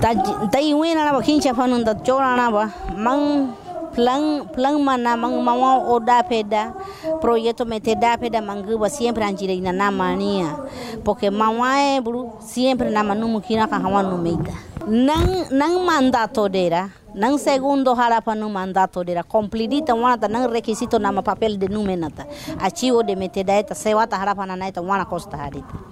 ta 0.00 0.14
tai 0.50 0.72
wena 0.72 1.04
na 1.04 1.20
ananda 1.62 1.94
chora 2.02 2.34
nana 2.34 2.50
ba 2.50 2.72
mang 2.96 3.52
plan 3.96 4.44
plan 4.52 4.76
mana 4.76 5.16
mang 5.16 5.40
mawa 5.40 5.88
oda 5.88 6.20
peda 6.20 6.76
proyecto 7.24 7.64
mete 7.64 7.96
da 7.96 8.20
peda 8.20 8.44
manguba 8.44 8.92
siempre 8.92 9.24
anjira 9.24 9.56
ina 9.56 9.72
na 9.72 9.88
mania 9.90 10.52
porque 11.00 11.32
mawa 11.32 11.80
e 11.80 12.00
bulu 12.04 12.36
siempre 12.44 12.92
na 12.92 13.00
manu 13.00 13.26
mukina 13.26 13.64
ka 13.64 13.80
hawa 13.80 14.04
no 14.04 14.20
meida 14.20 14.52
nang 14.84 15.48
nang 15.50 15.80
mandato 15.80 16.44
dera 16.52 16.92
nang 17.16 17.40
segundo 17.40 17.96
harapan 17.96 18.36
no 18.36 18.52
mandato 18.52 19.00
dera 19.00 19.24
cumplidita 19.24 19.96
wana 19.96 20.28
nang 20.28 20.52
requisito 20.52 21.00
nama 21.00 21.22
papel 21.22 21.56
de 21.56 21.66
numenata. 21.66 22.28
Archivo 22.60 23.02
de 23.02 23.16
metedata 23.16 23.74
sewata 23.74 24.20
harapan 24.20 24.52
na 24.58 24.68
ita 24.68 24.84
wana 24.84 25.08
costa 25.08 25.40
harita 25.40 25.86